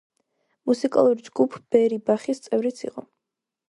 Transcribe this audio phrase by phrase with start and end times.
[0.69, 3.11] მუსიკალური ჯგუფ „ბერი ბახის“ წევრიც იყო.